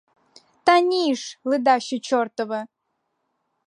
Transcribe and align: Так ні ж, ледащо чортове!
Так 0.65 0.83
ні 0.85 1.15
ж, 1.15 1.39
ледащо 1.43 1.99
чортове! 1.99 2.67